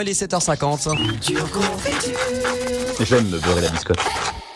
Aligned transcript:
Il 0.00 0.08
est 0.08 0.22
7h50. 0.22 0.96
J'aime 3.00 3.28
me 3.28 3.38
beurrer 3.38 3.62
la 3.62 3.68
biscotte. 3.68 3.98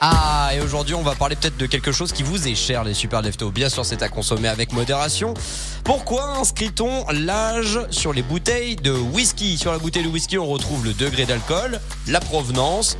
Ah, 0.00 0.50
et 0.54 0.60
aujourd'hui, 0.60 0.94
on 0.94 1.02
va 1.02 1.16
parler 1.16 1.34
peut-être 1.34 1.56
de 1.56 1.66
quelque 1.66 1.90
chose 1.90 2.12
qui 2.12 2.22
vous 2.22 2.46
est 2.46 2.54
cher, 2.54 2.84
les 2.84 2.94
super 2.94 3.22
leftos. 3.22 3.50
Bien 3.50 3.68
sûr, 3.68 3.84
c'est 3.84 4.02
à 4.02 4.08
consommer 4.08 4.46
avec 4.46 4.72
modération. 4.72 5.34
Pourquoi 5.82 6.36
inscrit-on 6.38 7.06
l'âge 7.10 7.80
sur 7.90 8.12
les 8.12 8.22
bouteilles 8.22 8.76
de 8.76 8.92
whisky? 8.92 9.58
Sur 9.58 9.72
la 9.72 9.78
bouteille 9.78 10.04
de 10.04 10.08
whisky, 10.08 10.38
on 10.38 10.46
retrouve 10.46 10.84
le 10.84 10.92
degré 10.92 11.24
d'alcool, 11.24 11.80
la 12.06 12.20
provenance 12.20 12.96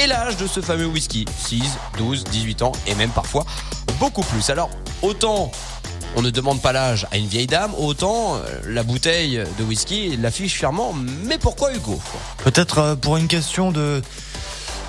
et 0.00 0.08
l'âge 0.08 0.36
de 0.38 0.48
ce 0.48 0.60
fameux 0.60 0.86
whisky. 0.86 1.24
6, 1.38 1.62
12, 1.98 2.24
18 2.24 2.62
ans 2.62 2.72
et 2.88 2.96
même 2.96 3.10
parfois 3.10 3.44
beaucoup 4.00 4.22
plus. 4.22 4.50
Alors, 4.50 4.70
autant 5.02 5.52
on 6.16 6.22
ne 6.22 6.30
demande 6.30 6.60
pas 6.62 6.72
l'âge 6.72 7.06
à 7.12 7.16
une 7.18 7.26
vieille 7.26 7.46
dame, 7.46 7.72
autant 7.78 8.36
euh, 8.36 8.40
la 8.66 8.82
bouteille 8.82 9.42
de 9.58 9.64
whisky 9.64 10.16
l'affiche 10.16 10.54
fièrement. 10.54 10.94
Mais 11.24 11.38
pourquoi 11.38 11.74
Hugo? 11.74 12.00
Peut-être 12.42 12.78
euh, 12.78 12.94
pour 12.96 13.16
une 13.18 13.28
question 13.28 13.70
de. 13.70 14.02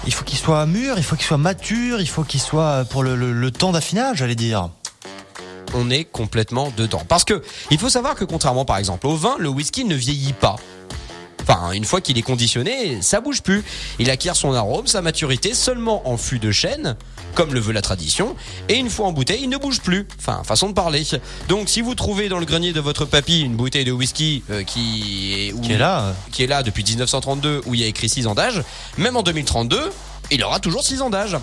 Il 0.05 0.13
faut 0.13 0.23
qu'il 0.23 0.37
soit 0.37 0.65
mûr, 0.65 0.93
il 0.97 1.03
faut 1.03 1.15
qu'il 1.17 1.25
soit 1.25 1.37
mature, 1.37 1.99
il 1.99 2.07
faut 2.07 2.23
qu'il 2.23 2.39
soit 2.39 2.61
euh, 2.63 2.83
pour 2.85 3.03
le, 3.03 3.15
le- 3.15 3.33
le 3.33 3.51
temps 3.51 3.71
d'affinage, 3.73 4.17
j'allais 4.17 4.35
dire. 4.35 4.69
on 5.75 5.89
est 5.89 6.05
complètement 6.05 6.71
dedans. 6.77 7.01
Parce 7.07 7.25
que 7.25 7.43
il 7.71 7.77
faut 7.77 7.89
savoir 7.89 8.15
que 8.15 8.23
contrairement 8.23 8.63
par 8.63 8.77
exemple 8.77 9.05
au 9.07 9.15
vin, 9.17 9.35
le 9.37 9.49
whisky 9.49 9.83
ne 9.83 9.95
vieillit 9.95 10.33
pas. 10.33 10.55
Enfin, 11.47 11.71
une 11.71 11.85
fois 11.85 12.01
qu'il 12.01 12.17
est 12.17 12.21
conditionné, 12.23 13.01
ça 13.01 13.21
bouge 13.21 13.41
plus. 13.41 13.63
Il 13.99 14.09
acquiert 14.09 14.35
son 14.35 14.53
arôme, 14.53 14.85
sa 14.87 15.01
maturité 15.01 15.53
seulement 15.53 16.07
en 16.09 16.17
fût 16.17 16.39
de 16.39 16.51
chêne, 16.51 16.97
comme 17.35 17.53
le 17.53 17.59
veut 17.61 17.71
la 17.71 17.81
tradition, 17.81 18.35
et 18.67 18.75
une 18.75 18.89
fois 18.89 19.07
en 19.07 19.13
bouteille, 19.13 19.41
il 19.43 19.49
ne 19.49 19.57
bouge 19.57 19.79
plus. 19.79 20.05
Enfin, 20.19 20.41
façon 20.43 20.67
de 20.67 20.73
parler. 20.73 21.03
Donc, 21.47 21.69
si 21.69 21.79
vous 21.81 21.95
trouvez 21.95 22.27
dans 22.27 22.39
le 22.39 22.45
grenier 22.45 22.73
de 22.73 22.81
votre 22.81 23.05
papy 23.05 23.41
une 23.41 23.55
bouteille 23.55 23.85
de 23.85 23.91
whisky 23.93 24.43
euh, 24.49 24.63
qui 24.63 25.35
est 25.47 25.53
où- 25.53 25.61
Qui 25.61 25.71
est 25.73 25.77
là. 25.77 26.13
qui 26.33 26.43
est 26.43 26.47
là 26.47 26.63
depuis 26.63 26.83
1932 26.83 27.61
où 27.65 27.73
il 27.75 27.79
y 27.79 27.83
a 27.83 27.87
écrit 27.87 28.09
6 28.09 28.27
ans 28.27 28.35
d'âge, 28.35 28.61
même 28.97 29.15
en 29.15 29.23
2032, 29.23 29.91
il 30.31 30.43
aura 30.43 30.59
toujours 30.59 30.83
6 30.83 31.01
ans 31.01 31.09
d'âge. 31.09 31.37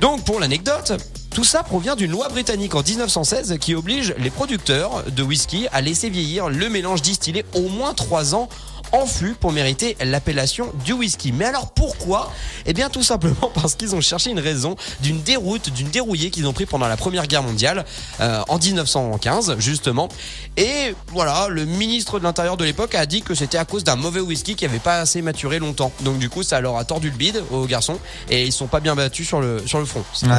Donc 0.00 0.24
pour 0.24 0.38
l'anecdote, 0.40 0.92
tout 1.34 1.44
ça 1.44 1.62
provient 1.64 1.96
d'une 1.96 2.12
loi 2.12 2.28
britannique 2.28 2.74
en 2.74 2.82
1916 2.82 3.58
qui 3.60 3.74
oblige 3.74 4.14
les 4.18 4.30
producteurs 4.30 5.02
de 5.10 5.22
whisky 5.22 5.66
à 5.72 5.80
laisser 5.80 6.08
vieillir 6.08 6.48
le 6.48 6.68
mélange 6.70 7.02
distillé 7.02 7.44
au 7.54 7.68
moins 7.68 7.94
3 7.94 8.34
ans 8.36 8.48
en 8.92 9.06
fût 9.06 9.34
pour 9.34 9.52
mériter 9.52 9.96
l'appellation 10.04 10.72
du 10.84 10.92
whisky. 10.92 11.32
Mais 11.32 11.44
alors 11.46 11.70
pourquoi? 11.72 12.32
Eh 12.66 12.72
bien 12.72 12.88
tout 12.90 13.02
simplement 13.02 13.50
parce 13.54 13.74
qu'ils 13.74 13.94
ont 13.94 14.00
cherché 14.00 14.30
une 14.30 14.40
raison 14.40 14.76
d'une 15.00 15.22
déroute, 15.22 15.70
d'une 15.70 15.88
dérouillée 15.88 16.30
qu'ils 16.30 16.46
ont 16.46 16.52
pris 16.52 16.66
pendant 16.66 16.88
la 16.88 16.96
Première 16.96 17.26
Guerre 17.26 17.42
mondiale 17.42 17.84
euh, 18.20 18.42
en 18.48 18.58
1915 18.58 19.56
justement. 19.58 20.08
Et 20.56 20.94
voilà, 21.08 21.48
le 21.48 21.64
ministre 21.64 22.18
de 22.18 22.24
l'Intérieur 22.24 22.56
de 22.56 22.64
l'époque 22.64 22.94
a 22.94 23.06
dit 23.06 23.22
que 23.22 23.34
c'était 23.34 23.58
à 23.58 23.64
cause 23.64 23.84
d'un 23.84 23.96
mauvais 23.96 24.20
whisky 24.20 24.54
qui 24.56 24.64
avait 24.64 24.78
pas 24.78 25.00
assez 25.00 25.22
maturé 25.22 25.58
longtemps. 25.58 25.92
Donc 26.00 26.18
du 26.18 26.28
coup 26.28 26.42
ça 26.42 26.60
leur 26.60 26.76
a 26.76 26.84
tordu 26.84 27.10
le 27.10 27.16
bide 27.16 27.42
aux 27.50 27.66
garçons 27.66 27.98
et 28.30 28.44
ils 28.44 28.52
sont 28.52 28.66
pas 28.66 28.80
bien 28.80 28.94
battus 28.94 29.26
sur 29.26 29.40
le, 29.40 29.62
sur 29.66 29.78
le 29.78 29.84
front. 29.84 30.04
C'est 30.14 30.26
Ouais, 30.26 30.32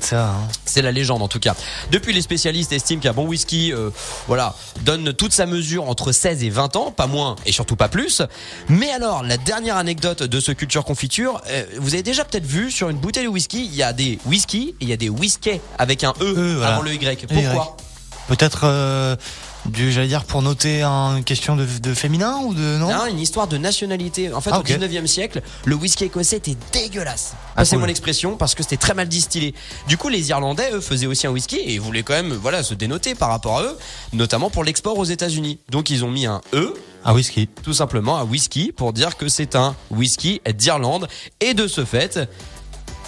ça. 0.00 0.28
hein. 0.30 0.48
C'est 0.64 0.82
la 0.82 0.92
légende 0.92 1.22
en 1.22 1.28
tout 1.28 1.38
cas. 1.40 1.54
Depuis, 1.90 2.12
les 2.12 2.22
spécialistes 2.22 2.72
estiment 2.72 3.00
qu'un 3.00 3.12
bon 3.12 3.26
whisky, 3.26 3.72
euh, 3.72 3.90
voilà, 4.26 4.54
donne 4.82 5.12
toute 5.12 5.32
sa 5.32 5.46
mesure 5.46 5.88
entre 5.88 6.12
16 6.12 6.42
et 6.44 6.50
20 6.50 6.76
ans, 6.76 6.90
pas 6.90 7.06
moins 7.06 7.36
et 7.46 7.52
surtout 7.52 7.73
pas 7.76 7.88
plus. 7.88 8.22
Mais 8.68 8.90
alors, 8.90 9.22
la 9.22 9.36
dernière 9.36 9.76
anecdote 9.76 10.22
de 10.22 10.40
ce 10.40 10.52
culture 10.52 10.84
confiture, 10.84 11.40
euh, 11.48 11.64
vous 11.78 11.94
avez 11.94 12.02
déjà 12.02 12.24
peut-être 12.24 12.46
vu 12.46 12.70
sur 12.70 12.88
une 12.90 12.98
bouteille 12.98 13.24
de 13.24 13.28
whisky, 13.28 13.64
il 13.64 13.74
y 13.74 13.82
a 13.82 13.92
des 13.92 14.18
whisky 14.26 14.74
et 14.80 14.84
il 14.84 14.88
y 14.88 14.92
a 14.92 14.96
des 14.96 15.08
whiskey 15.08 15.60
avec 15.78 16.04
un 16.04 16.12
E, 16.20 16.24
E, 16.36 16.54
voilà. 16.56 16.74
avant 16.74 16.82
le 16.82 16.92
Y. 16.94 17.26
Pourquoi? 17.26 17.76
Peut-être, 18.28 18.60
euh, 18.64 19.16
du, 19.66 19.92
j'allais 19.92 20.08
dire, 20.08 20.24
pour 20.24 20.40
noter 20.40 20.80
un- 20.80 21.16
une 21.18 21.24
question 21.24 21.56
de, 21.56 21.66
de 21.66 21.92
féminin 21.94 22.38
ou 22.42 22.54
de. 22.54 22.78
Non, 22.78 22.88
Non, 22.88 23.06
une 23.06 23.18
histoire 23.20 23.46
de 23.48 23.58
nationalité. 23.58 24.32
En 24.32 24.40
fait, 24.40 24.48
Ah, 24.50 24.58
au 24.58 24.60
ok. 24.60 24.66
19e 24.68 25.06
siècle, 25.06 25.42
le 25.66 25.74
whisky 25.74 26.04
écossais 26.04 26.36
était 26.38 26.56
dégueulasse. 26.72 27.32
Ah, 27.34 27.56
Passez-moi 27.56 27.82
cool. 27.82 27.88
l'expression 27.88 28.36
parce 28.38 28.54
que 28.54 28.62
c'était 28.62 28.78
très 28.78 28.94
mal 28.94 29.08
distillé. 29.08 29.54
Du 29.88 29.98
coup, 29.98 30.08
les 30.08 30.30
Irlandais, 30.30 30.70
eux, 30.72 30.80
faisaient 30.80 31.06
aussi 31.06 31.26
un 31.26 31.30
whisky 31.30 31.56
et 31.56 31.74
ils 31.74 31.80
voulaient 31.82 32.02
quand 32.02 32.14
même, 32.14 32.32
voilà, 32.32 32.62
se 32.62 32.72
dénoter 32.72 33.14
par 33.14 33.28
rapport 33.28 33.58
à 33.58 33.62
eux, 33.64 33.76
notamment 34.14 34.48
pour 34.48 34.64
l'export 34.64 34.96
aux 34.98 35.04
États-Unis. 35.04 35.58
Donc, 35.70 35.90
ils 35.90 36.02
ont 36.02 36.10
mis 36.10 36.24
un 36.24 36.40
E, 36.54 36.72
Ah, 37.04 37.12
whisky. 37.12 37.48
tout 37.62 37.74
simplement, 37.74 38.16
un 38.16 38.24
whisky 38.24 38.72
pour 38.72 38.94
dire 38.94 39.16
que 39.16 39.28
c'est 39.28 39.56
un 39.56 39.76
whisky 39.90 40.40
d'Irlande. 40.54 41.06
Et 41.40 41.52
de 41.52 41.66
ce 41.66 41.84
fait, 41.84 42.18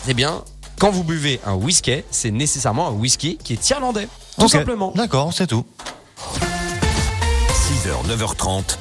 eh 0.06 0.14
bien, 0.14 0.44
quand 0.78 0.90
vous 0.90 1.04
buvez 1.04 1.40
un 1.46 1.54
whisky, 1.54 2.02
c'est 2.10 2.30
nécessairement 2.30 2.88
un 2.88 2.92
whisky 2.92 3.38
qui 3.38 3.54
est 3.54 3.70
irlandais. 3.70 4.08
Tout 4.38 4.48
simplement. 4.48 4.92
D'accord, 4.94 5.32
c'est 5.32 5.46
tout. 5.46 5.64
6h, 7.50 8.06
9h30, 8.06 8.74